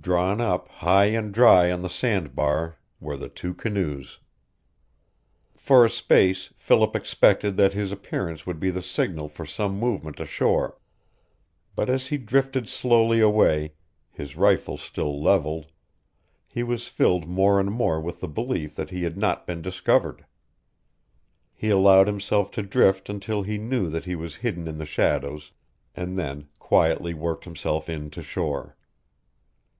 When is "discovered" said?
19.60-20.24